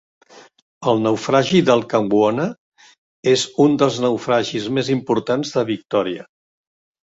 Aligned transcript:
El 0.91 1.03
naufragi 1.07 1.61
del 1.67 1.83
"Kanwona" 1.91 2.47
és 3.35 3.45
un 3.67 3.77
dels 3.83 4.01
naufragis 4.07 4.67
més 4.81 4.93
importants 4.97 5.55
de 5.59 5.67
Victòria. 5.73 6.29